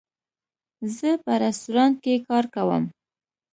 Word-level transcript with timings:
زه 0.95 1.09
په 1.23 1.31
رستورانټ 1.43 1.95
کې 2.03 2.15
کار 2.27 2.45
کوم 2.55 2.83